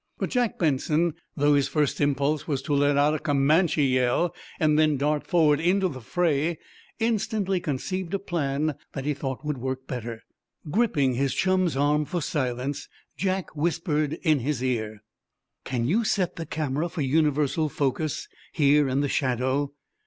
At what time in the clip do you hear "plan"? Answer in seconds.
8.17-8.73